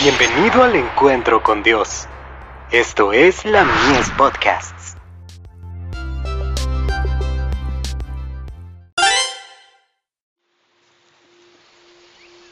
[0.00, 2.06] Bienvenido al encuentro con Dios.
[2.70, 4.94] Esto es la Mies Podcasts.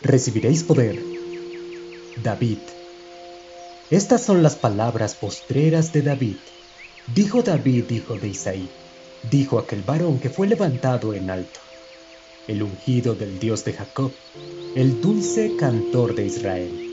[0.02, 1.00] Recibiréis poder.
[2.20, 2.58] David.
[3.90, 6.38] Estas son las palabras postreras de David.
[7.14, 8.68] Dijo David, hijo de Isaí,
[9.30, 11.60] dijo aquel varón que fue levantado en alto,
[12.48, 14.10] el ungido del Dios de Jacob,
[14.74, 16.85] el dulce cantor de Israel.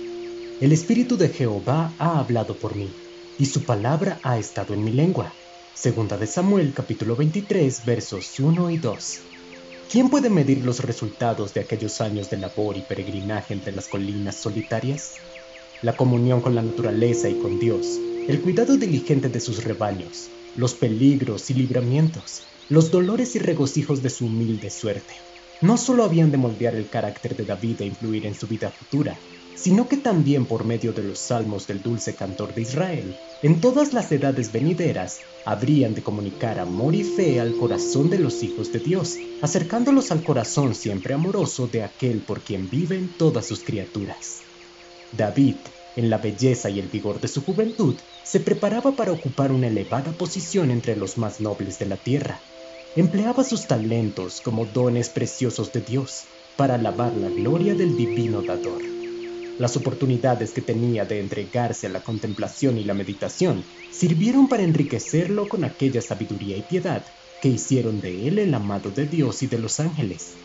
[0.60, 2.94] El Espíritu de Jehová ha hablado por mí,
[3.40, 5.34] y su palabra ha estado en mi lengua.
[5.74, 9.22] Segunda de Samuel capítulo 23 versos 1 y 2.
[9.92, 14.36] ¿Quién puede medir los resultados de aquellos años de labor y peregrinaje entre las colinas
[14.36, 15.16] solitarias?
[15.82, 20.76] La comunión con la naturaleza y con Dios, el cuidado diligente de sus rebaños, los
[20.76, 25.16] peligros y libramientos, los dolores y regocijos de su humilde suerte.
[25.62, 29.20] No solo habían de moldear el carácter de David e influir en su vida futura,
[29.56, 33.94] sino que también por medio de los salmos del dulce cantor de Israel, en todas
[33.94, 38.80] las edades venideras, habrían de comunicar amor y fe al corazón de los hijos de
[38.80, 44.42] Dios, acercándolos al corazón siempre amoroso de aquel por quien viven todas sus criaturas.
[45.16, 45.56] David,
[45.96, 50.12] en la belleza y el vigor de su juventud, se preparaba para ocupar una elevada
[50.12, 52.40] posición entre los más nobles de la tierra.
[52.96, 56.24] Empleaba sus talentos como dones preciosos de Dios
[56.56, 58.93] para alabar la gloria del divino dador.
[59.60, 65.48] Las oportunidades que tenía de entregarse a la contemplación y la meditación sirvieron para enriquecerlo
[65.48, 67.06] con aquella sabiduría y piedad
[67.40, 70.38] que hicieron de él el amado de Dios y de los ángeles.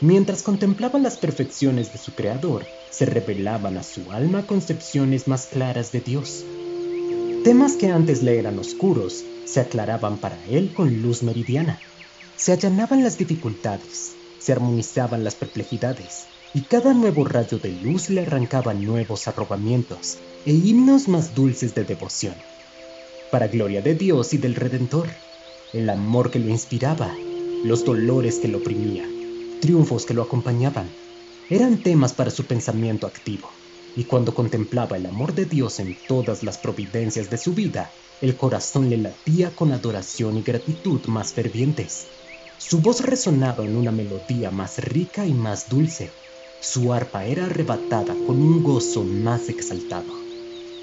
[0.00, 5.90] Mientras contemplaba las perfecciones de su Creador, se revelaban a su alma concepciones más claras
[5.90, 6.44] de Dios.
[7.42, 11.80] Temas que antes le eran oscuros se aclaraban para él con luz meridiana.
[12.36, 18.22] Se allanaban las dificultades, se armonizaban las perplejidades, y cada nuevo rayo de luz le
[18.22, 22.34] arrancaba nuevos arrobamientos e himnos más dulces de devoción.
[23.30, 25.08] Para gloria de Dios y del Redentor,
[25.74, 27.14] el amor que lo inspiraba,
[27.64, 29.04] los dolores que lo oprimía,
[29.60, 30.88] triunfos que lo acompañaban,
[31.50, 33.50] eran temas para su pensamiento activo,
[33.96, 37.90] y cuando contemplaba el amor de Dios en todas las providencias de su vida,
[38.22, 42.06] el corazón le latía con adoración y gratitud más fervientes.
[42.58, 46.10] Su voz resonaba en una melodía más rica y más dulce,
[46.60, 50.12] su arpa era arrebatada con un gozo más exaltado,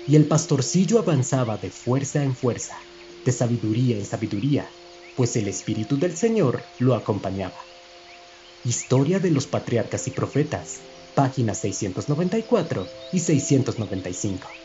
[0.08, 2.78] y el pastorcillo avanzaba de fuerza en fuerza,
[3.26, 4.70] de sabiduría en sabiduría,
[5.16, 7.60] pues el Espíritu del Señor lo acompañaba.
[8.64, 10.82] Historia de los Patriarcas y Profetas,
[11.14, 14.65] páginas 694 y 695.